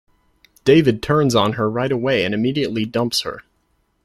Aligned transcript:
David 0.65 1.03
turns 1.03 1.35
on 1.35 1.53
her 1.53 1.69
right 1.69 1.91
away 1.91 2.25
and 2.25 2.33
immediately 2.33 2.85
dumps 2.85 3.21
her. 3.21 3.43